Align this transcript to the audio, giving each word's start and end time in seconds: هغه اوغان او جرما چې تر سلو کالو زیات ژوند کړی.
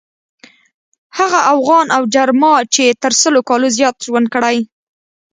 هغه 1.17 1.39
اوغان 1.53 1.87
او 1.95 2.03
جرما 2.13 2.53
چې 2.73 2.83
تر 3.01 3.13
سلو 3.21 3.41
کالو 3.49 3.67
زیات 3.77 3.95
ژوند 4.05 4.27
کړی. 4.33 4.57